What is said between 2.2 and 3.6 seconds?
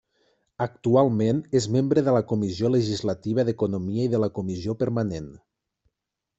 Comissió Legislativa